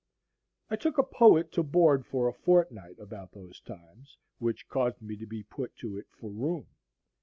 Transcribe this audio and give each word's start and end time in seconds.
I 0.71 0.77
took 0.77 0.97
a 0.97 1.03
poet 1.03 1.51
to 1.51 1.61
board 1.61 2.07
for 2.07 2.27
a 2.27 2.33
fortnight 2.33 2.97
about 2.97 3.33
those 3.33 3.59
times, 3.61 4.17
which 4.39 4.67
caused 4.67 4.99
me 4.99 5.15
to 5.17 5.27
be 5.27 5.43
put 5.43 5.75
to 5.75 5.95
it 5.99 6.07
for 6.15 6.31
room. 6.31 6.65